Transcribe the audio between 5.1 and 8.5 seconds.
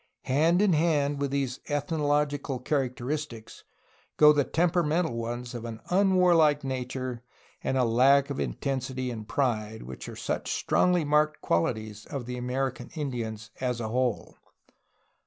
ones of an unwarlike nature and of a lack of the